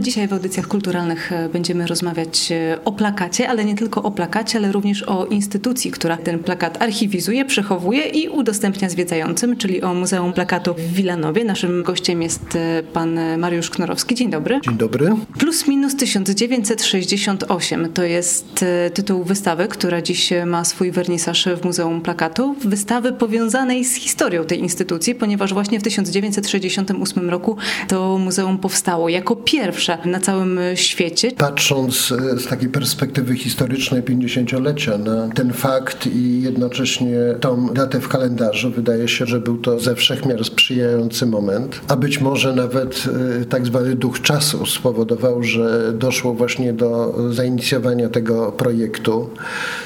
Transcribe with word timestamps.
Dzisiaj 0.00 0.28
w 0.28 0.32
audycjach 0.32 0.68
kulturalnych 0.68 1.32
e, 1.32 1.48
będziemy 1.48 1.86
rozmawiać 1.86 2.52
e, 2.52 2.78
o 2.84 2.92
plakacie, 2.92 3.48
ale 3.48 3.64
nie 3.64 3.74
tylko 3.74 4.02
o 4.02 4.10
plakacie, 4.10 4.58
ale 4.58 4.72
również 4.72 5.02
o 5.02 5.26
instytucji, 5.26 5.90
która 5.90 6.16
ten 6.16 6.38
plakat 6.38 6.82
archiwizuje, 6.82 7.44
przechowuje 7.44 8.06
i 8.06 8.28
udostępnia 8.28 8.88
zwiedzającym, 8.88 9.56
czyli 9.56 9.82
o 9.82 9.94
Muzeum 9.94 10.32
Plakatu 10.32 10.74
w 10.74 10.80
Wilanowie. 10.80 11.44
Naszym 11.44 11.82
gościem 11.82 12.22
jest 12.22 12.56
e, 12.56 12.82
pan 12.92 13.38
Mariusz 13.38 13.70
Knorowski. 13.70 14.14
Dzień 14.14 14.30
dobry. 14.30 14.60
Dzień 14.64 14.76
dobry. 14.76 15.12
Plus 15.38 15.68
minus 15.68 15.96
1968 15.96 17.92
to 17.92 18.02
jest 18.02 18.64
tytuł 18.94 19.24
wystawy, 19.24 19.68
która 19.68 20.02
dziś 20.02 20.32
ma 20.46 20.64
swój 20.64 20.90
wernisaż 20.90 21.48
w 21.60 21.64
Muzeum 21.64 22.00
Plakatu. 22.00 22.54
Wystawy 22.64 23.12
powiązanej 23.12 23.84
z 23.84 23.94
historią 23.94 24.44
tej 24.44 24.60
instytucji, 24.60 25.14
ponieważ 25.14 25.54
właśnie 25.54 25.80
w 25.80 25.82
1968 25.82 27.30
roku 27.30 27.56
to 27.88 28.18
muzeum 28.18 28.58
powstało 28.58 29.08
jako 29.08 29.36
pierwsze 29.36 29.81
na 30.04 30.20
całym 30.20 30.60
świecie. 30.74 31.30
Patrząc 31.36 32.12
e, 32.12 32.38
z 32.38 32.46
takiej 32.46 32.68
perspektywy 32.68 33.36
historycznej 33.36 34.02
50-lecia 34.02 34.98
na 34.98 35.28
ten 35.28 35.52
fakt 35.52 36.06
i 36.06 36.42
jednocześnie 36.42 37.18
tą 37.40 37.68
datę 37.68 38.00
w 38.00 38.08
kalendarzu, 38.08 38.70
wydaje 38.70 39.08
się, 39.08 39.26
że 39.26 39.40
był 39.40 39.58
to 39.58 39.80
ze 39.80 39.94
wszechmiar 39.94 40.44
sprzyjający 40.62 41.26
moment, 41.26 41.80
a 41.88 41.96
być 41.96 42.20
może 42.20 42.52
nawet 42.52 43.04
e, 43.40 43.44
tak 43.44 43.66
zwany 43.66 43.94
duch 43.94 44.20
czasu 44.20 44.66
spowodował, 44.66 45.42
że 45.42 45.92
doszło 45.92 46.34
właśnie 46.34 46.72
do 46.72 47.14
zainicjowania 47.30 48.08
tego 48.08 48.52
projektu. 48.52 49.30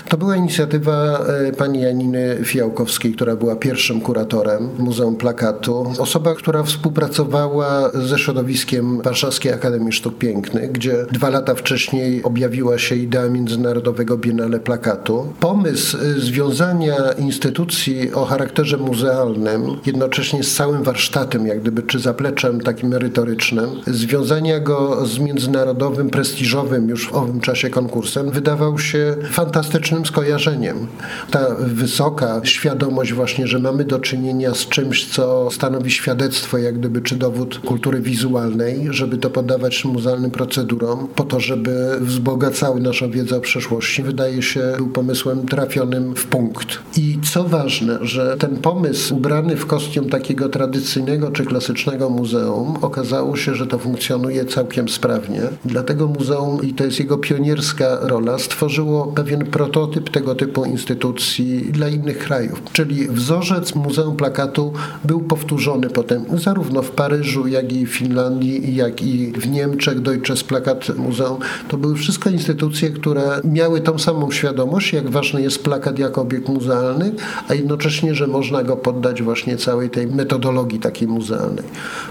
To 0.09 0.17
była 0.17 0.37
inicjatywa 0.37 1.19
e, 1.19 1.53
pani 1.53 1.81
Janiny 1.81 2.39
Fijałkowskiej, 2.45 3.13
która 3.13 3.37
była 3.37 3.57
pierwszym 3.57 4.01
kuratorem 4.01 4.69
Muzeum 4.79 5.17
Plakatu. 5.17 5.93
Osoba, 5.99 6.35
która 6.35 6.63
współpracowała 6.63 7.91
ze 7.95 8.19
środowiskiem 8.19 9.03
Warszawskiej 9.03 9.53
Akademii 9.53 9.93
Sztuk 9.93 10.19
Pięknych, 10.19 10.73
gdzie 10.73 11.07
dwa 11.13 11.31
lata 11.31 11.55
wcześniej 11.55 12.23
objawiła 12.23 12.79
się 12.79 12.95
idea 12.97 13.29
Międzynarodowego 13.29 14.19
Biennale 14.19 14.61
Plakatu. 14.61 15.33
Pomysł 15.41 15.97
y, 15.97 16.21
związania 16.21 16.97
instytucji 17.19 18.13
o 18.13 18.25
charakterze 18.25 18.77
muzealnym, 18.77 19.63
jednocześnie 19.87 20.43
z 20.45 20.66
warsztatem, 20.73 21.47
jak 21.47 21.61
gdyby, 21.61 21.83
czy 21.83 21.99
zapleczem 21.99 22.61
takim 22.61 22.89
merytorycznym, 22.89 23.71
związania 23.87 24.61
go 24.61 25.07
z 25.07 25.19
międzynarodowym, 25.19 26.11
prestiżowym 26.11 26.89
już 26.89 27.09
w 27.09 27.15
owym 27.15 27.41
czasie 27.41 27.71
konkursem, 27.71 28.31
wydawał 28.31 28.79
się 28.79 29.17
fantastycznym 29.31 30.07
skojarzeniem. 30.07 30.87
Ta 31.31 31.55
wysoka 31.59 32.41
świadomość 32.45 33.13
właśnie, 33.13 33.47
że 33.47 33.59
mamy 33.59 33.85
do 33.85 33.99
czynienia 33.99 34.55
z 34.55 34.69
czymś, 34.69 35.09
co 35.09 35.49
stanowi 35.51 35.91
świadectwo, 35.91 36.59
jak 36.59 36.79
gdyby, 36.79 37.01
czy 37.01 37.17
dowód 37.17 37.59
kultury 37.59 38.01
wizualnej, 38.01 38.87
żeby 38.91 39.19
to 39.19 39.31
podawać 39.31 39.85
muzealnym 39.85 40.31
procedurom, 40.31 41.09
po 41.15 41.25
to, 41.25 41.41
żeby 41.41 41.99
wzbogacały 42.01 42.81
naszą 42.81 43.11
wiedzę 43.11 43.37
o 43.37 43.41
przeszłości, 43.41 44.03
wydaje 44.03 44.43
się 44.43 44.73
był 44.77 44.89
pomysłem 44.89 45.47
trafionym 45.47 46.15
w 46.15 46.27
punkt. 46.27 46.79
I 46.97 47.19
co 47.33 47.45
ważne, 47.45 47.99
że 48.03 48.37
ten 48.37 48.57
pomysł 48.57 49.17
ubrany 49.17 49.57
w 49.57 49.67
kostium 49.67 50.09
takiego 50.09 50.49
tradycyjnego 50.57 51.31
czy 51.31 51.45
klasycznego 51.45 52.11
muzeum, 52.11 52.75
okazało 52.83 53.37
się, 53.37 53.55
że 53.55 53.67
to 53.67 53.79
funkcjonuje 53.79 54.45
całkiem 54.45 54.89
sprawnie. 54.89 55.41
Dlatego 55.65 56.07
muzeum, 56.07 56.63
i 56.63 56.75
to 56.75 56.85
jest 56.85 56.99
jego 56.99 57.19
pionierska 57.19 57.99
rola, 58.01 58.39
stworzyło 58.39 59.07
pewien 59.07 59.47
prototyp 59.47 60.11
tego 60.11 60.35
typu 60.35 60.65
instytucji 60.65 61.73
dla 61.73 61.89
innych 61.89 62.19
krajów. 62.19 62.63
Czyli 62.73 63.09
wzorzec 63.09 63.75
Muzeum 63.75 64.17
Plakatu 64.17 64.73
był 65.05 65.21
powtórzony 65.21 65.91
potem 65.91 66.25
zarówno 66.39 66.83
w 66.83 66.91
Paryżu, 66.91 67.47
jak 67.47 67.73
i 67.73 67.87
w 67.87 67.91
Finlandii, 67.91 68.77
jak 68.77 69.03
i 69.03 69.33
w 69.33 69.49
Niemczech, 69.49 70.01
Deutsches 70.01 70.45
Plakat 70.45 70.97
Muzeum, 70.97 71.39
to 71.69 71.79
były 71.79 71.97
wszystko 71.97 72.31
instytucje, 72.31 72.91
które 72.91 73.41
miały 73.45 73.81
tą 73.81 73.99
samą 73.99 74.31
świadomość, 74.31 74.93
jak 74.93 75.11
ważny 75.11 75.43
jest 75.43 75.65
plakat 75.65 75.99
jako 75.99 76.21
obiekt 76.21 76.49
muzealny, 76.49 77.13
a 77.49 77.55
jednocześnie, 77.55 78.15
że 78.15 78.27
można 78.27 78.63
go 78.63 78.77
poddać 78.77 79.23
właśnie 79.23 79.57
całej 79.57 79.91
tej 79.91 80.07
metodologii 80.07 80.46
takiej 80.81 81.09
muzealnej. 81.09 81.65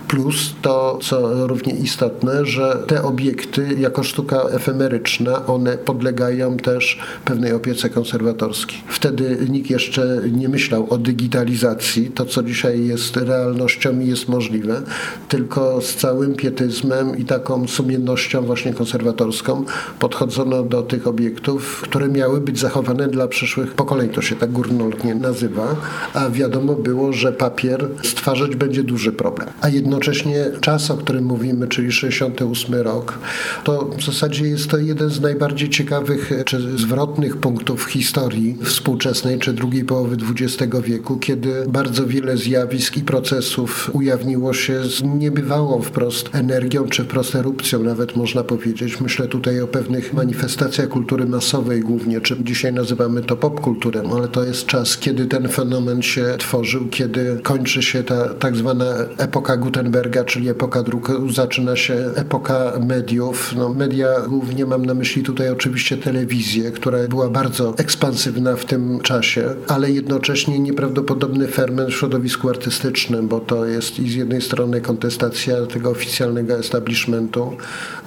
Plus 0.08 0.54
to, 0.62 1.00
co 1.02 1.48
równie 1.48 1.74
istotne, 1.74 2.46
że 2.46 2.84
te 2.88 3.04
obiekty 3.04 3.76
jako 3.80 4.04
sztuka 4.04 4.42
efemeryczna, 4.42 5.46
one 5.46 5.78
podlegają 5.78 6.58
też 6.58 7.00
pewnej 7.26 7.54
opiece 7.54 7.90
konserwatorskiej. 7.90 8.78
Wtedy 8.88 9.38
nikt 9.50 9.70
jeszcze 9.70 10.22
nie 10.32 10.50
myślał 10.50 10.88
o 10.90 10.98
digitalizacji, 10.98 12.12
to 12.12 12.26
co 12.26 12.44
dzisiaj 12.44 12.86
jest 12.86 13.18
realnością 13.18 14.00
i 14.00 14.08
jest 14.08 14.30
możliwe, 14.30 14.82
tylko 15.30 15.82
z 15.82 15.96
całym 15.96 16.34
pietyzmem 16.34 17.18
i 17.18 17.26
taką 17.26 17.68
sumiennością 17.68 18.46
właśnie 18.46 18.74
konserwatorską 18.74 19.66
podchodzono 20.00 20.64
do 20.64 20.82
tych 20.82 21.08
obiektów, 21.08 21.82
które 21.82 22.10
miały 22.10 22.42
być 22.42 22.60
zachowane 22.60 23.08
dla 23.08 23.28
przyszłych 23.28 23.74
pokoleń. 23.74 24.10
To 24.10 24.22
się 24.22 24.36
tak 24.36 24.52
górnolotnie 24.52 25.16
nazywa, 25.16 25.76
a 26.14 26.30
wiadomo 26.30 26.74
było, 26.74 27.14
że 27.14 27.32
papier 27.32 27.88
stwarzać 28.26 28.56
będzie 28.56 28.84
duży 28.84 29.12
problem. 29.12 29.50
A 29.62 29.70
jednocześnie 29.70 30.46
czas, 30.62 30.92
o 30.92 30.98
którym 30.98 31.26
mówimy, 31.26 31.68
czyli 31.68 31.92
68 31.92 32.76
rok, 32.76 33.20
to 33.64 33.90
w 33.98 34.04
zasadzie 34.04 34.46
jest 34.46 34.68
to 34.68 34.78
jeden 34.78 35.10
z 35.10 35.22
najbardziej 35.22 35.70
ciekawych 35.70 36.32
czy 36.46 36.78
zwrotnych 36.78 37.38
punktów 37.38 37.84
historii 37.86 38.58
współczesnej 38.64 39.40
czy 39.40 39.54
drugiej 39.54 39.86
połowy 39.86 40.18
XX 40.32 40.74
wieku, 40.84 41.18
kiedy 41.18 41.66
bardzo 41.68 42.08
wiele 42.08 42.38
zjawisk 42.38 42.98
i 42.98 43.02
procesów 43.02 43.90
ujawniło 43.94 44.54
się 44.54 44.84
z 44.84 45.04
niebywałą 45.04 45.82
wprost 45.82 46.30
energią 46.36 46.88
czy 46.88 47.04
wprost 47.04 47.36
erupcją 47.36 47.84
nawet 47.84 48.16
można 48.16 48.44
powiedzieć. 48.44 49.02
Myślę 49.02 49.28
tutaj 49.28 49.62
o 49.62 49.68
pewnych 49.68 50.14
manifestacjach 50.14 50.88
kultury 50.88 51.26
masowej 51.26 51.82
głównie, 51.82 52.22
czy 52.22 52.38
dzisiaj 52.44 52.74
nazywamy 52.74 53.22
to 53.22 53.36
popkulturą, 53.36 54.16
ale 54.16 54.28
to 54.28 54.44
jest 54.44 54.66
czas, 54.66 54.98
kiedy 54.98 55.26
ten 55.26 55.48
fenomen 55.48 56.02
się 56.02 56.36
tworzył, 56.38 56.88
kiedy 56.88 57.40
kończy 57.44 57.84
się 57.84 58.04
ta 58.04 58.15
tak 58.40 58.56
zwana 58.56 58.86
epoka 59.18 59.58
Gutenberga, 59.58 60.24
czyli 60.24 60.50
epoka 60.50 60.84
druku, 60.84 61.32
zaczyna 61.32 61.76
się 61.76 61.94
epoka 62.16 62.74
mediów. 62.86 63.54
No, 63.58 63.74
media 63.74 64.08
głównie 64.28 64.66
mam 64.66 64.86
na 64.86 64.94
myśli 64.94 65.24
tutaj 65.24 65.50
oczywiście 65.50 65.98
telewizję, 65.98 66.72
która 66.72 67.08
była 67.08 67.30
bardzo 67.30 67.74
ekspansywna 67.78 68.56
w 68.56 68.66
tym 68.66 69.00
czasie, 69.00 69.44
ale 69.68 69.92
jednocześnie 69.92 70.60
nieprawdopodobny 70.60 71.48
ferment 71.48 71.90
w 71.90 71.94
środowisku 71.94 72.50
artystycznym, 72.50 73.28
bo 73.28 73.40
to 73.40 73.66
jest 73.66 74.00
i 74.00 74.12
z 74.12 74.16
jednej 74.16 74.42
strony 74.42 74.82
kontestacja 74.82 75.66
tego 75.66 75.90
oficjalnego 75.90 76.54
establishmentu, 76.60 77.58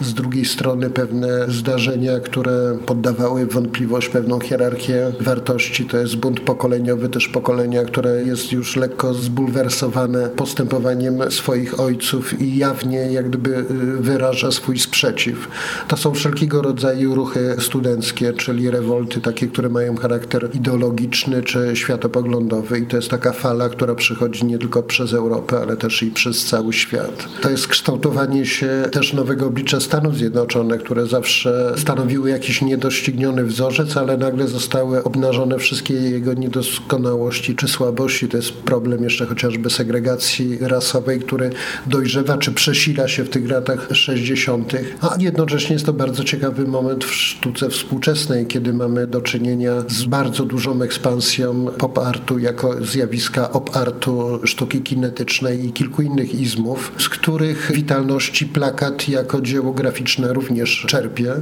z 0.01 0.15
drugiej 0.15 0.45
strony 0.45 0.91
pewne 0.91 1.29
zdarzenia, 1.49 2.21
które 2.21 2.79
poddawały 2.87 3.47
wątpliwość 3.47 4.09
pewną 4.09 4.41
hierarchię 4.41 5.13
wartości. 5.21 5.87
To 5.87 5.97
jest 5.97 6.17
bunt 6.17 6.41
pokoleniowy 6.41 7.09
też 7.09 7.29
pokolenia, 7.29 7.85
które 7.85 8.23
jest 8.23 8.53
już 8.53 8.77
lekko 8.77 9.15
zbulwersowane 9.15 9.98
postępowaniem 10.37 11.31
swoich 11.31 11.81
ojców 11.81 12.41
i 12.41 12.57
jawnie 12.57 12.99
jak 12.99 13.29
gdyby 13.29 13.57
y, 13.57 13.65
wyraża 14.01 14.51
swój 14.51 14.79
sprzeciw. 14.79 15.49
To 15.89 15.97
są 15.97 16.15
wszelkiego 16.15 16.63
rodzaju 16.63 17.15
ruchy 17.15 17.57
studenckie, 17.59 18.33
czyli 18.33 18.71
rewolty 18.71 19.21
takie, 19.21 19.47
które 19.47 19.69
mają 19.69 19.97
charakter 19.97 20.51
ideologiczny 20.55 21.43
czy 21.43 21.71
światopoglądowy 21.75 22.79
i 22.79 22.87
to 22.87 22.97
jest 22.97 23.09
taka 23.09 23.33
fala, 23.33 23.69
która 23.69 23.95
przychodzi 23.95 24.45
nie 24.45 24.59
tylko 24.59 24.83
przez 24.83 25.13
Europę, 25.13 25.59
ale 25.63 25.77
też 25.77 26.03
i 26.03 26.11
przez 26.11 26.45
cały 26.45 26.73
świat. 26.73 27.29
To 27.41 27.51
jest 27.51 27.69
kształtowanie 27.69 28.47
się 28.47 28.69
też 28.93 29.13
nowego 29.13 29.47
oblicza 29.47 29.81
Stanów 29.81 30.17
Zjednoczonych, 30.17 30.83
które 30.83 31.07
zawsze 31.07 31.75
stanowiły 31.77 32.31
jakiś 32.31 32.63
niedościgniony 32.63 33.45
wzorzec, 33.45 33.97
ale 33.97 34.17
nagle 34.17 34.49
zostały 34.49 35.05
obnażone 35.05 35.59
wszystkie 35.59 35.95
jego 35.95 36.35
niedoskonałości 36.35 37.57
czy 37.57 37.69
słabości. 37.69 38.29
To 38.29 38.37
jest 38.37 38.53
problem 38.53 39.05
jeszcze 39.05 39.27
chociażby 39.27 39.71
segregacji 39.71 39.88
rasowej, 40.61 41.21
który 41.21 41.51
dojrzewa 41.87 42.39
czy 42.39 42.53
przesila 42.53 43.09
się 43.09 43.25
w 43.25 43.31
tych 43.31 43.51
latach 43.51 43.89
60., 43.93 44.73
a 45.01 45.17
jednocześnie 45.19 45.73
jest 45.73 45.87
to 45.87 45.93
bardzo 45.93 46.25
ciekawy 46.25 46.67
moment 46.67 47.05
w 47.05 47.15
sztuce 47.15 47.71
współczesnej, 47.71 48.47
kiedy 48.47 48.73
mamy 48.73 49.07
do 49.07 49.21
czynienia 49.21 49.73
z 49.89 50.05
bardzo 50.05 50.45
dużą 50.45 50.83
ekspansją 50.83 51.67
pop-artu 51.79 52.39
jako 52.39 52.85
zjawiska 52.85 53.53
op-artu, 53.53 54.41
sztuki 54.45 54.81
kinetycznej 54.81 55.67
i 55.67 55.73
kilku 55.73 56.03
innych 56.03 56.35
izmów, 56.35 56.93
z 56.99 57.09
których 57.09 57.73
witalności 57.75 58.47
plakat 58.47 59.09
jako 59.09 59.41
dzieło 59.41 59.73
graficzne 59.73 60.33
również 60.33 60.85
czerpie. 60.89 61.35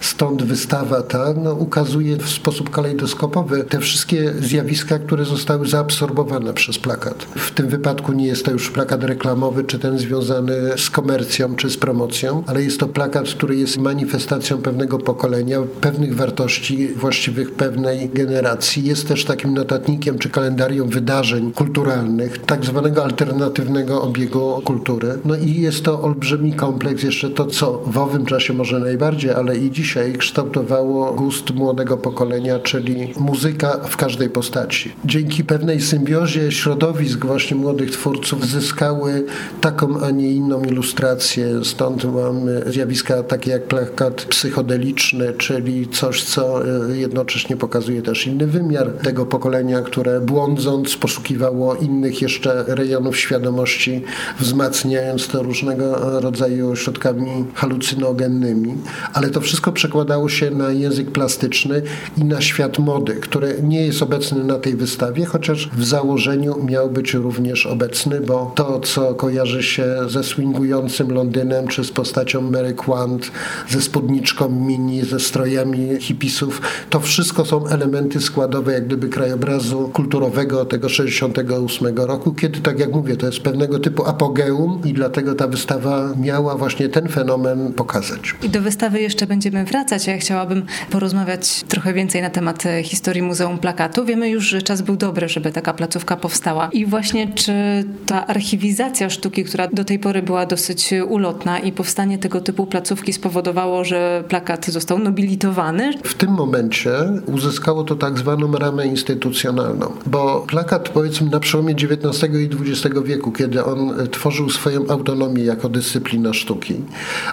Stąd 0.00 0.42
wystawa 0.42 1.02
ta 1.02 1.34
no, 1.42 1.54
ukazuje 1.54 2.16
w 2.16 2.28
sposób 2.28 2.70
kalejdoskopowy 2.70 3.64
te 3.64 3.80
wszystkie 3.80 4.32
zjawiska, 4.40 4.98
które 4.98 5.24
zostały 5.24 5.68
zaabsorbowane 5.68 6.54
przez 6.54 6.78
plakat. 6.78 7.26
W 7.36 7.50
tym 7.50 7.68
wypadku 7.78 8.12
nie 8.12 8.26
jest 8.26 8.44
to 8.44 8.50
już 8.50 8.70
plakat 8.70 9.04
reklamowy, 9.04 9.64
czy 9.64 9.78
ten 9.78 9.98
związany 9.98 10.54
z 10.76 10.90
komercją, 10.90 11.56
czy 11.56 11.70
z 11.70 11.76
promocją, 11.76 12.42
ale 12.46 12.62
jest 12.62 12.80
to 12.80 12.86
plakat, 12.86 13.28
który 13.28 13.56
jest 13.56 13.78
manifestacją 13.78 14.58
pewnego 14.58 14.98
pokolenia, 14.98 15.58
pewnych 15.80 16.16
wartości 16.16 16.88
właściwych 16.88 17.50
pewnej 17.50 18.08
generacji. 18.08 18.84
Jest 18.84 19.08
też 19.08 19.24
takim 19.24 19.54
notatnikiem, 19.54 20.18
czy 20.18 20.30
kalendarium 20.30 20.88
wydarzeń 20.88 21.52
kulturalnych, 21.52 22.38
tak 22.38 22.64
zwanego 22.64 23.04
alternatywnego 23.04 24.02
obiegu 24.02 24.62
kultury. 24.64 25.18
No 25.24 25.36
i 25.36 25.54
jest 25.60 25.84
to 25.84 26.02
olbrzymi 26.02 26.52
kompleks, 26.52 27.02
jeszcze 27.02 27.30
to, 27.30 27.46
co 27.46 27.82
w 27.86 27.98
owym 27.98 28.26
czasie 28.26 28.54
może 28.54 28.80
najbardziej, 28.80 29.30
ale 29.30 29.56
i 29.56 29.70
dzisiaj 29.70 30.12
kształtowało 30.12 31.12
gust 31.12 31.54
młodego 31.54 31.96
pokolenia, 31.96 32.58
czyli 32.58 33.12
muzyka 33.20 33.80
w 33.88 33.96
każdej 33.96 34.30
postaci. 34.30 34.92
Dzięki 35.04 35.44
pewnej 35.44 35.80
symbiozie 35.80 36.52
środowisk 36.52 37.26
właśnie 37.26 37.56
młodych 37.56 37.67
twórców 37.76 38.46
zyskały 38.46 39.24
taką, 39.60 40.00
a 40.00 40.10
nie 40.10 40.32
inną 40.32 40.62
ilustrację. 40.64 41.64
Stąd 41.64 42.04
mamy 42.04 42.62
zjawiska 42.66 43.22
takie 43.22 43.50
jak 43.50 43.64
plakat 43.64 44.14
psychodeliczny, 44.14 45.32
czyli 45.32 45.88
coś, 45.88 46.24
co 46.24 46.66
e, 46.66 46.96
jednocześnie 46.96 47.56
pokazuje 47.56 48.02
też 48.02 48.26
inny 48.26 48.46
wymiar 48.46 48.90
tego 48.90 49.26
pokolenia, 49.26 49.82
które 49.82 50.20
błądząc 50.20 50.96
poszukiwało 50.96 51.74
innych 51.74 52.22
jeszcze 52.22 52.64
rejonów 52.66 53.16
świadomości, 53.18 54.02
wzmacniając 54.40 55.28
to 55.28 55.42
różnego 55.42 56.20
rodzaju 56.20 56.76
środkami 56.76 57.44
halucynogennymi. 57.54 58.74
Ale 59.12 59.30
to 59.30 59.40
wszystko 59.40 59.72
przekładało 59.72 60.28
się 60.28 60.50
na 60.50 60.70
język 60.70 61.10
plastyczny 61.10 61.82
i 62.16 62.24
na 62.24 62.40
świat 62.40 62.78
mody, 62.78 63.14
który 63.14 63.60
nie 63.62 63.86
jest 63.86 64.02
obecny 64.02 64.44
na 64.44 64.58
tej 64.58 64.76
wystawie, 64.76 65.24
chociaż 65.24 65.70
w 65.76 65.84
założeniu 65.84 66.64
miał 66.64 66.90
być 66.90 67.14
również 67.14 67.47
obecny, 67.66 68.20
bo 68.20 68.52
to, 68.54 68.80
co 68.80 69.14
kojarzy 69.14 69.62
się 69.62 69.86
ze 70.08 70.24
swingującym 70.24 71.10
Londynem, 71.10 71.68
czy 71.68 71.84
z 71.84 71.92
postacią 71.92 72.40
Mary 72.40 72.74
Quant, 72.74 73.30
ze 73.68 73.80
spódniczką 73.80 74.48
mini, 74.48 75.04
ze 75.04 75.20
strojami 75.20 76.00
hipisów, 76.00 76.62
to 76.90 77.00
wszystko 77.00 77.44
są 77.44 77.66
elementy 77.66 78.20
składowe 78.20 78.72
jak 78.72 78.86
gdyby 78.86 79.08
krajobrazu 79.08 79.90
kulturowego 79.92 80.64
tego 80.64 80.88
68 80.88 81.96
roku, 81.96 82.34
kiedy, 82.34 82.60
tak 82.60 82.78
jak 82.78 82.92
mówię, 82.92 83.16
to 83.16 83.26
jest 83.26 83.40
pewnego 83.40 83.78
typu 83.78 84.06
apogeum 84.06 84.80
i 84.84 84.92
dlatego 84.92 85.34
ta 85.34 85.46
wystawa 85.46 86.14
miała 86.20 86.56
właśnie 86.56 86.88
ten 86.88 87.08
fenomen 87.08 87.72
pokazać. 87.72 88.34
I 88.42 88.48
do 88.48 88.60
wystawy 88.60 89.00
jeszcze 89.00 89.26
będziemy 89.26 89.64
wracać. 89.64 90.06
Ja 90.06 90.18
chciałabym 90.18 90.66
porozmawiać 90.90 91.64
trochę 91.68 91.94
więcej 91.94 92.22
na 92.22 92.30
temat 92.30 92.64
historii 92.82 93.22
Muzeum 93.22 93.58
Plakatu. 93.58 94.04
Wiemy 94.04 94.30
już, 94.30 94.44
że 94.44 94.62
czas 94.62 94.82
był 94.82 94.96
dobry, 94.96 95.28
żeby 95.28 95.52
taka 95.52 95.74
placówka 95.74 96.16
powstała. 96.16 96.68
I 96.72 96.86
właśnie 96.86 97.32
czy 97.38 97.84
ta 98.06 98.26
archiwizacja 98.26 99.10
sztuki, 99.10 99.44
która 99.44 99.68
do 99.72 99.84
tej 99.84 99.98
pory 99.98 100.22
była 100.22 100.46
dosyć 100.46 100.94
ulotna 101.08 101.58
i 101.58 101.72
powstanie 101.72 102.18
tego 102.18 102.40
typu 102.40 102.66
placówki 102.66 103.12
spowodowało, 103.12 103.84
że 103.84 104.24
plakat 104.28 104.66
został 104.66 104.98
nobilitowany? 104.98 105.92
W 106.04 106.14
tym 106.14 106.30
momencie 106.30 106.90
uzyskało 107.26 107.84
to 107.84 107.96
tak 107.96 108.18
zwaną 108.18 108.52
ramę 108.52 108.86
instytucjonalną, 108.86 109.92
bo 110.06 110.44
plakat 110.48 110.88
powiedzmy 110.88 111.30
na 111.30 111.40
przełomie 111.40 111.74
XIX 111.74 112.34
i 112.34 112.70
XX 112.70 112.96
wieku, 113.04 113.32
kiedy 113.32 113.64
on 113.64 114.08
tworzył 114.10 114.50
swoją 114.50 114.86
autonomię 114.88 115.44
jako 115.44 115.68
dyscyplina 115.68 116.32
sztuki, 116.32 116.74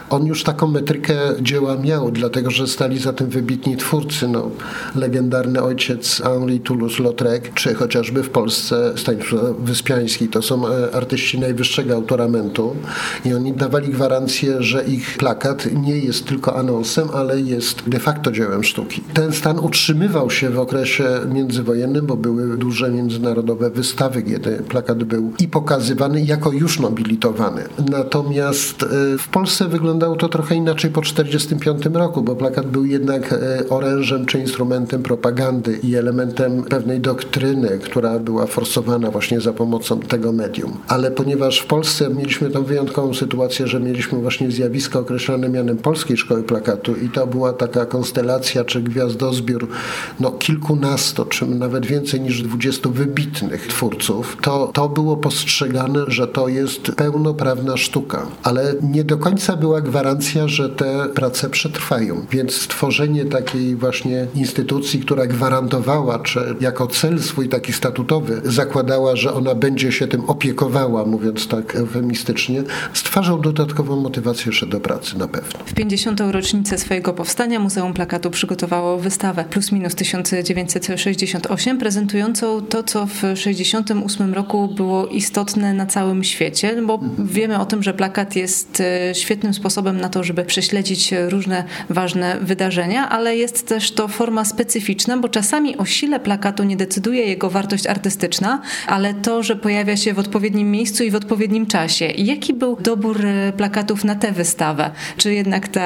on 0.09 0.25
już 0.25 0.43
taką 0.43 0.67
metrykę 0.67 1.15
dzieła 1.41 1.77
miał, 1.77 2.11
dlatego 2.11 2.51
że 2.51 2.67
stali 2.67 2.99
za 2.99 3.13
tym 3.13 3.29
wybitni 3.29 3.77
twórcy, 3.77 4.27
no, 4.27 4.51
legendarny 4.95 5.61
ojciec 5.61 6.21
Henri 6.23 6.59
Toulouse-Lautrec, 6.59 7.53
czy 7.53 7.73
chociażby 7.73 8.23
w 8.23 8.29
Polsce 8.29 8.93
Stanisław 8.97 9.41
Wyspiański, 9.59 9.94
to 10.31 10.41
są 10.41 10.67
e, 10.67 10.95
artyści 10.95 11.39
najwyższego 11.39 11.95
autoramentu 11.95 12.75
i 13.25 13.33
oni 13.33 13.53
dawali 13.53 13.89
gwarancję, 13.89 14.63
że 14.63 14.83
ich 14.83 15.17
plakat 15.17 15.67
nie 15.73 15.97
jest 15.97 16.25
tylko 16.25 16.55
anonsem, 16.55 17.07
ale 17.13 17.41
jest 17.41 17.89
de 17.89 17.99
facto 17.99 18.31
dziełem 18.31 18.63
sztuki. 18.63 19.01
Ten 19.13 19.33
stan 19.33 19.59
utrzymywał 19.59 20.29
się 20.29 20.49
w 20.49 20.59
okresie 20.59 21.05
międzywojennym, 21.33 22.05
bo 22.05 22.17
były 22.17 22.57
duże 22.57 22.91
międzynarodowe 22.91 23.69
wystawy, 23.69 24.21
kiedy 24.21 24.51
plakat 24.69 25.03
był 25.03 25.33
i 25.39 25.47
pokazywany 25.47 26.21
jako 26.21 26.51
już 26.51 26.79
nobilitowany. 26.79 27.61
Natomiast 27.89 28.83
e, 28.83 28.87
w 29.17 29.27
Polsce 29.27 29.67
wyglądało 29.67 30.15
to 30.15 30.29
trochę 30.29 30.55
inaczej 30.55 30.91
po 30.91 31.01
1945 31.01 31.95
roku, 31.95 32.21
bo 32.21 32.35
plakat 32.35 32.67
był 32.67 32.85
jednak 32.85 33.33
e, 33.33 33.69
orężem 33.69 34.25
czy 34.25 34.39
instrumentem 34.39 35.03
propagandy 35.03 35.79
i 35.83 35.95
elementem 35.95 36.63
pewnej 36.63 36.99
doktryny, 36.99 37.79
która 37.83 38.19
była 38.19 38.45
forsowana 38.45 39.11
właśnie 39.11 39.41
za 39.41 39.53
pomocą 39.53 39.84
tego 40.07 40.31
medium. 40.31 40.77
Ale 40.87 41.11
ponieważ 41.11 41.59
w 41.59 41.65
Polsce 41.65 42.09
mieliśmy 42.09 42.49
tą 42.49 42.63
wyjątkową 42.63 43.13
sytuację, 43.13 43.67
że 43.67 43.79
mieliśmy 43.79 44.19
właśnie 44.19 44.51
zjawisko 44.51 44.99
określone 44.99 45.49
mianem 45.49 45.77
Polskiej 45.77 46.17
Szkoły 46.17 46.43
Plakatu 46.43 46.95
i 46.95 47.09
to 47.09 47.27
była 47.27 47.53
taka 47.53 47.85
konstelacja 47.85 48.63
czy 48.63 48.81
gwiazdozbiór 48.81 49.67
no, 50.19 50.31
kilkunastu, 50.31 51.25
czy 51.25 51.45
nawet 51.45 51.85
więcej 51.85 52.21
niż 52.21 52.41
dwudziestu 52.41 52.91
wybitnych 52.91 53.67
twórców, 53.67 54.37
to, 54.41 54.71
to 54.73 54.89
było 54.89 55.17
postrzegane, 55.17 55.99
że 56.07 56.27
to 56.27 56.47
jest 56.47 56.81
pełnoprawna 56.81 57.77
sztuka. 57.77 58.27
Ale 58.43 58.75
nie 58.81 59.03
do 59.03 59.17
końca 59.17 59.55
była 59.55 59.81
gwarancja, 59.81 60.47
że 60.47 60.69
te 60.69 61.09
prace 61.09 61.49
przetrwają. 61.49 62.25
Więc 62.31 62.55
stworzenie 62.55 63.25
takiej 63.25 63.75
właśnie 63.75 64.27
instytucji, 64.35 64.99
która 64.99 65.27
gwarantowała, 65.27 66.19
czy 66.19 66.55
jako 66.59 66.87
cel 66.87 67.21
swój 67.21 67.49
taki 67.49 67.73
statutowy 67.73 68.41
zakładała, 68.43 69.15
że 69.15 69.33
ona 69.33 69.55
będzie 69.55 69.74
się 69.79 70.07
tym 70.07 70.25
opiekowała, 70.25 71.05
mówiąc 71.05 71.47
tak 71.47 71.75
eufemistycznie, 71.75 72.63
stwarzał 72.93 73.39
dodatkową 73.39 73.95
motywację 73.95 74.45
jeszcze 74.45 74.67
do 74.67 74.79
pracy 74.79 75.17
na 75.17 75.27
pewno. 75.27 75.59
W 75.65 75.73
50. 75.73 76.21
rocznicę 76.31 76.77
swojego 76.77 77.13
powstania 77.13 77.59
Muzeum 77.59 77.93
Plakatu 77.93 78.31
przygotowało 78.31 78.97
wystawę 78.97 79.45
plus 79.49 79.71
minus 79.71 79.95
1968 79.95 81.77
prezentującą 81.77 82.61
to, 82.61 82.83
co 82.83 83.05
w 83.07 83.21
68 83.35 84.33
roku 84.33 84.67
było 84.67 85.07
istotne 85.07 85.73
na 85.73 85.85
całym 85.85 86.23
świecie, 86.23 86.81
bo 86.87 86.99
wiemy 87.19 87.59
o 87.59 87.65
tym, 87.65 87.83
że 87.83 87.93
plakat 87.93 88.35
jest 88.35 88.81
e, 88.81 89.15
świetnym 89.15 89.53
sposobem 89.53 90.01
na 90.01 90.09
to, 90.09 90.23
żeby 90.23 90.45
prześledzić 90.45 91.13
różne 91.29 91.63
ważne 91.89 92.37
wydarzenia, 92.41 93.09
ale 93.09 93.37
jest 93.37 93.67
też 93.67 93.91
to 93.91 94.07
forma 94.07 94.45
specyficzna, 94.45 95.17
bo 95.17 95.29
czasami 95.29 95.77
o 95.77 95.85
sile 95.85 96.19
plakatu 96.19 96.63
nie 96.63 96.77
decyduje 96.77 97.25
jego 97.25 97.49
wartość 97.49 97.87
artystyczna, 97.87 98.61
ale 98.87 99.13
to, 99.13 99.43
że 99.43 99.55
pojawia 99.65 99.97
się 99.97 100.13
w 100.13 100.19
odpowiednim 100.19 100.71
miejscu 100.71 101.03
i 101.03 101.11
w 101.11 101.15
odpowiednim 101.15 101.65
czasie. 101.65 102.05
Jaki 102.05 102.53
był 102.53 102.77
dobór 102.81 103.25
e, 103.25 103.53
plakatów 103.57 104.03
na 104.03 104.15
tę 104.15 104.31
wystawę? 104.31 104.91
Czy 105.17 105.33
jednak 105.33 105.67
ta 105.67 105.83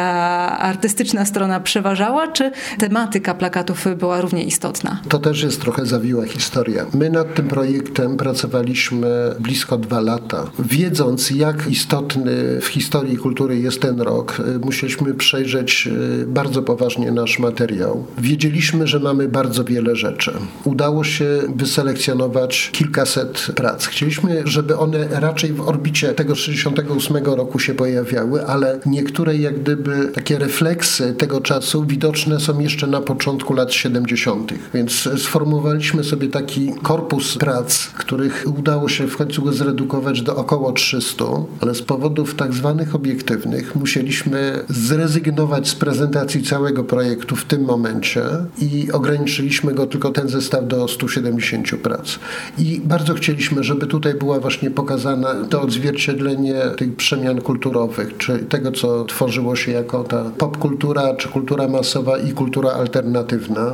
artystyczna 0.59 1.25
strona 1.25 1.59
przeważała, 1.59 2.27
czy 2.27 2.51
tematyka 2.79 3.33
plakatów 3.33 3.85
była 3.97 4.21
równie 4.21 4.43
istotna? 4.43 5.01
To 5.09 5.19
też 5.19 5.43
jest 5.43 5.61
trochę 5.61 5.85
zawiła 5.85 6.25
historia. 6.25 6.85
My 6.93 7.09
nad 7.09 7.35
tym 7.35 7.47
projektem 7.47 8.17
pracowaliśmy 8.17 9.35
blisko 9.39 9.77
dwa 9.77 10.01
lata. 10.01 10.51
Wiedząc, 10.59 11.31
jak 11.31 11.67
istotny 11.67 12.61
w 12.61 12.67
historii 12.67 13.17
kultury 13.17 13.59
jest 13.59 13.81
ten 13.81 14.01
rok, 14.01 14.37
e, 14.55 14.59
musieliśmy 14.59 15.13
przejrzeć 15.13 15.87
e, 15.87 16.25
bardzo 16.25 16.63
poważnie 16.63 17.11
nasz 17.11 17.39
materiał. 17.39 18.05
Wiedzieliśmy, 18.17 18.87
że 18.87 18.99
mamy 18.99 19.27
bardzo 19.27 19.63
wiele 19.63 19.95
rzeczy. 19.95 20.31
Udało 20.63 21.03
się 21.03 21.25
wyselekcjonować 21.55 22.69
kilkaset 22.73 23.47
prac. 23.55 23.68
Chcieliśmy, 23.77 24.41
żeby 24.45 24.77
one 24.77 25.07
raczej 25.11 25.53
w 25.53 25.61
orbicie 25.61 26.13
tego 26.13 26.35
68 26.35 27.17
roku 27.25 27.59
się 27.59 27.73
pojawiały, 27.73 28.45
ale 28.45 28.79
niektóre 28.85 29.37
jak 29.37 29.59
gdyby 29.59 30.11
takie 30.13 30.39
refleksy 30.39 31.13
tego 31.13 31.41
czasu 31.41 31.85
widoczne 31.85 32.39
są 32.39 32.59
jeszcze 32.59 32.87
na 32.87 33.01
początku 33.01 33.53
lat 33.53 33.73
70. 33.73 34.53
Więc 34.73 35.09
sformułowaliśmy 35.17 36.03
sobie 36.03 36.27
taki 36.27 36.71
korpus 36.83 37.37
prac, 37.37 37.87
których 37.87 38.45
udało 38.57 38.89
się 38.89 39.07
w 39.07 39.17
końcu 39.17 39.41
go 39.43 39.53
zredukować 39.53 40.21
do 40.21 40.35
około 40.35 40.71
300, 40.71 41.25
ale 41.61 41.75
z 41.75 41.81
powodów 41.81 42.35
tak 42.35 42.53
zwanych 42.53 42.95
obiektywnych 42.95 43.75
musieliśmy 43.75 44.63
zrezygnować 44.69 45.67
z 45.67 45.75
prezentacji 45.75 46.43
całego 46.43 46.83
projektu 46.83 47.35
w 47.35 47.45
tym 47.45 47.61
momencie 47.61 48.21
i 48.61 48.91
ograniczyliśmy 48.91 49.73
go 49.73 49.87
tylko 49.87 50.11
ten 50.11 50.29
zestaw 50.29 50.67
do 50.67 50.87
170 50.87 51.69
prac. 51.83 52.19
I 52.57 52.81
bardzo 52.83 53.13
chcieliśmy, 53.13 53.58
żeby 53.63 53.87
tutaj 53.87 54.13
była 54.13 54.39
właśnie 54.39 54.71
pokazana 54.71 55.35
to 55.49 55.61
odzwierciedlenie 55.61 56.61
tych 56.77 56.95
przemian 56.95 57.41
kulturowych, 57.41 58.17
czy 58.17 58.39
tego, 58.39 58.71
co 58.71 59.05
tworzyło 59.05 59.55
się 59.55 59.71
jako 59.71 60.03
ta 60.03 60.31
popkultura, 60.37 61.15
czy 61.15 61.29
kultura 61.29 61.67
masowa 61.67 62.17
i 62.17 62.31
kultura 62.31 62.71
alternatywna, 62.71 63.71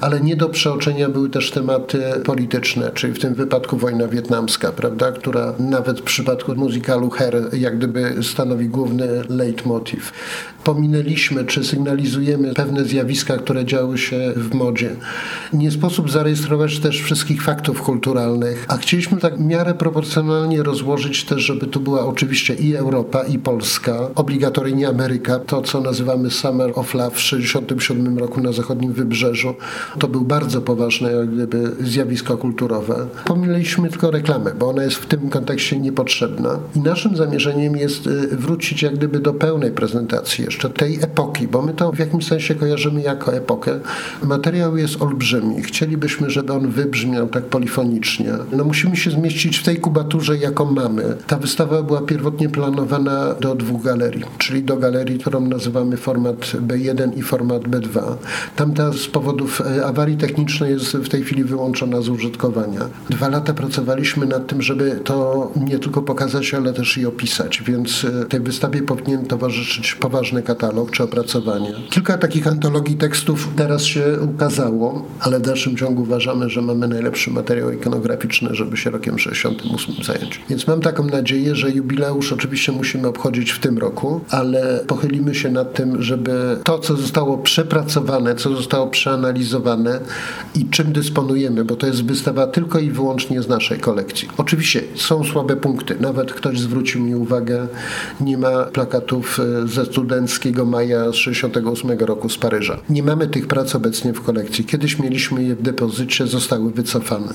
ale 0.00 0.20
nie 0.20 0.36
do 0.36 0.48
przeoczenia 0.48 1.08
były 1.08 1.30
też 1.30 1.50
tematy 1.50 2.02
polityczne, 2.24 2.90
czyli 2.94 3.12
w 3.12 3.18
tym 3.18 3.34
wypadku 3.34 3.76
wojna 3.76 4.08
wietnamska, 4.08 4.72
prawda, 4.72 5.12
która 5.12 5.54
nawet 5.58 6.00
w 6.00 6.02
przypadku 6.02 6.54
muzykalu 6.54 7.10
Her 7.10 7.36
jak 7.52 7.78
gdyby 7.78 8.14
stanowi 8.22 8.68
główny 8.68 9.08
leitmotiv. 9.28 10.12
Pominęliśmy 10.64 11.44
czy 11.44 11.64
sygnalizujemy 11.64 12.54
pewne 12.54 12.84
zjawiska, 12.84 13.36
które 13.36 13.64
działy 13.64 13.98
się 13.98 14.32
w 14.36 14.54
modzie. 14.54 14.90
Nie 15.52 15.70
sposób 15.70 16.10
zarejestrować 16.10 16.78
też 16.78 17.02
wszystkich 17.02 17.42
faktów 17.42 17.82
kulturalnych, 17.82 18.64
a 18.68 18.76
chcieliśmy 18.76 19.05
tak 19.14 19.36
w 19.36 19.40
miarę 19.40 19.74
proporcjonalnie 19.74 20.62
rozłożyć 20.62 21.24
też, 21.24 21.42
żeby 21.42 21.66
tu 21.66 21.80
była 21.80 22.06
oczywiście 22.06 22.54
i 22.54 22.76
Europa, 22.76 23.24
i 23.24 23.38
Polska, 23.38 24.10
obligatoryjnie 24.14 24.88
Ameryka, 24.88 25.38
to 25.38 25.62
co 25.62 25.80
nazywamy 25.80 26.30
Summer 26.30 26.72
of 26.74 26.94
Love 26.94 27.10
w 27.10 27.18
1967 27.18 28.18
roku 28.18 28.40
na 28.40 28.52
zachodnim 28.52 28.92
wybrzeżu. 28.92 29.54
To 29.98 30.08
był 30.08 30.20
bardzo 30.20 30.60
poważne 30.60 31.12
jak 31.12 31.30
gdyby 31.30 31.72
zjawisko 31.80 32.36
kulturowe. 32.36 33.06
Pominęliśmy 33.24 33.88
tylko 33.88 34.10
reklamę, 34.10 34.52
bo 34.58 34.68
ona 34.68 34.82
jest 34.82 34.96
w 34.96 35.06
tym 35.06 35.30
kontekście 35.30 35.78
niepotrzebna. 35.80 36.58
I 36.76 36.80
naszym 36.80 37.16
zamierzeniem 37.16 37.76
jest 37.76 38.06
y, 38.06 38.36
wrócić 38.36 38.82
jak 38.82 38.94
gdyby 38.94 39.20
do 39.20 39.34
pełnej 39.34 39.70
prezentacji 39.70 40.44
jeszcze 40.44 40.70
tej 40.70 40.94
epoki, 41.02 41.48
bo 41.48 41.62
my 41.62 41.74
to 41.74 41.92
w 41.92 41.98
jakimś 41.98 42.26
sensie 42.26 42.54
kojarzymy 42.54 43.02
jako 43.02 43.34
epokę. 43.34 43.80
Materiał 44.22 44.76
jest 44.76 45.02
olbrzymi. 45.02 45.62
Chcielibyśmy, 45.62 46.30
żeby 46.30 46.52
on 46.52 46.70
wybrzmiał 46.70 47.28
tak 47.28 47.44
polifonicznie. 47.44 48.32
No 48.52 48.64
musimy 48.64 48.95
się 48.96 49.10
zmieścić 49.10 49.58
w 49.58 49.62
tej 49.62 49.76
kubaturze, 49.76 50.36
jaką 50.36 50.64
mamy. 50.72 51.16
Ta 51.26 51.38
wystawa 51.38 51.82
była 51.82 52.00
pierwotnie 52.00 52.48
planowana 52.48 53.34
do 53.34 53.54
dwóch 53.54 53.82
galerii, 53.82 54.24
czyli 54.38 54.62
do 54.62 54.76
galerii, 54.76 55.18
którą 55.18 55.40
nazywamy 55.40 55.96
format 55.96 56.36
B1 56.36 57.18
i 57.18 57.22
format 57.22 57.62
B2. 57.62 58.14
Tamta 58.56 58.92
z 58.92 59.06
powodów 59.06 59.60
e, 59.60 59.86
awarii 59.86 60.16
technicznej 60.16 60.72
jest 60.72 60.96
w 60.96 61.08
tej 61.08 61.22
chwili 61.22 61.44
wyłączona 61.44 62.00
z 62.00 62.08
użytkowania. 62.08 62.80
Dwa 63.10 63.28
lata 63.28 63.54
pracowaliśmy 63.54 64.26
nad 64.26 64.46
tym, 64.46 64.62
żeby 64.62 65.00
to 65.04 65.50
nie 65.56 65.78
tylko 65.78 66.02
pokazać, 66.02 66.54
ale 66.54 66.72
też 66.72 66.98
i 66.98 67.06
opisać, 67.06 67.62
więc 67.66 68.04
e, 68.04 68.24
tej 68.24 68.40
wystawie 68.40 68.82
powinien 68.82 69.26
towarzyszyć 69.26 69.94
poważny 69.94 70.42
katalog 70.42 70.90
czy 70.90 71.02
opracowanie. 71.02 71.72
Kilka 71.90 72.18
takich 72.18 72.46
antologii 72.46 72.96
tekstów 72.96 73.48
teraz 73.56 73.82
się 73.82 74.04
ukazało, 74.34 75.04
ale 75.20 75.38
w 75.38 75.42
dalszym 75.42 75.76
ciągu 75.76 76.02
uważamy, 76.02 76.50
że 76.50 76.62
mamy 76.62 76.88
najlepszy 76.88 77.30
materiał 77.30 77.70
ikonograficzny, 77.70 78.48
żeby 78.52 78.76
się 78.76 78.85
rokiem 78.90 79.18
68 79.18 79.94
zająć. 80.04 80.40
Więc 80.50 80.66
mam 80.66 80.80
taką 80.80 81.04
nadzieję, 81.04 81.54
że 81.54 81.70
jubileusz 81.70 82.32
oczywiście 82.32 82.72
musimy 82.72 83.08
obchodzić 83.08 83.50
w 83.50 83.58
tym 83.58 83.78
roku, 83.78 84.20
ale 84.30 84.84
pochylimy 84.86 85.34
się 85.34 85.50
nad 85.50 85.74
tym, 85.74 86.02
żeby 86.02 86.58
to, 86.64 86.78
co 86.78 86.96
zostało 86.96 87.38
przepracowane, 87.38 88.34
co 88.34 88.56
zostało 88.56 88.86
przeanalizowane 88.86 90.00
i 90.54 90.66
czym 90.66 90.92
dysponujemy, 90.92 91.64
bo 91.64 91.76
to 91.76 91.86
jest 91.86 92.04
wystawa 92.04 92.46
tylko 92.46 92.78
i 92.78 92.90
wyłącznie 92.90 93.42
z 93.42 93.48
naszej 93.48 93.78
kolekcji. 93.78 94.28
Oczywiście 94.36 94.82
są 94.94 95.24
słabe 95.24 95.56
punkty. 95.56 95.96
Nawet 96.00 96.32
ktoś 96.32 96.60
zwrócił 96.60 97.02
mi 97.02 97.14
uwagę, 97.14 97.68
nie 98.20 98.38
ma 98.38 98.64
plakatów 98.64 99.40
e, 99.40 99.68
ze 99.68 99.84
studenckiego 99.84 100.64
maja 100.64 101.12
z 101.12 101.14
68 101.14 101.98
roku 101.98 102.28
z 102.28 102.38
Paryża. 102.38 102.78
Nie 102.90 103.02
mamy 103.02 103.26
tych 103.26 103.46
prac 103.46 103.74
obecnie 103.74 104.12
w 104.12 104.20
kolekcji. 104.20 104.64
Kiedyś 104.64 104.98
mieliśmy 104.98 105.44
je 105.44 105.56
w 105.56 105.62
depozycie, 105.62 106.26
zostały 106.26 106.70
wycofane. 106.70 107.32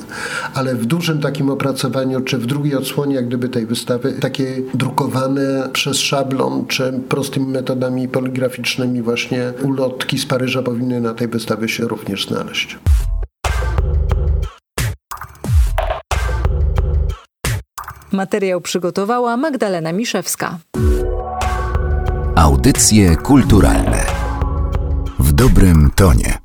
Ale 0.54 0.76
w 0.76 0.86
dużym 0.86 1.20
takim 1.42 1.54
opracowaniu, 1.54 2.22
czy 2.22 2.38
w 2.38 2.46
drugiej 2.46 2.76
odsłonie 2.76 3.16
jak 3.16 3.28
gdyby 3.28 3.50
tej 3.50 3.66
wystawy, 3.66 4.14
takie 4.14 4.62
drukowane 4.74 5.70
przez 5.74 5.98
szablon, 5.98 6.68
czy 6.68 7.00
prostymi 7.10 7.48
metodami 7.48 8.08
poligraficznymi 8.08 9.02
właśnie 9.02 9.54
ulotki 9.64 10.20
z 10.20 10.26
Paryża 10.26 10.62
powinny 10.62 11.02
na 11.02 11.14
tej 11.14 11.28
wystawie 11.28 11.70
się 11.70 11.88
również 11.88 12.28
znaleźć. 12.28 12.80
Materiał 18.12 18.62
przygotowała 18.62 19.38
Magdalena 19.38 19.92
Miszewska. 19.92 20.58
Audycje 22.36 23.16
kulturalne 23.16 24.06
w 25.20 25.34
dobrym 25.34 25.92
tonie. 25.96 26.41